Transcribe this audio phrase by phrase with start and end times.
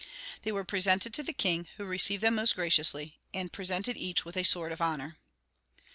[0.41, 4.35] They were presented to the king, who received them most graciously, and presented each with
[4.35, 5.19] a sword of honor.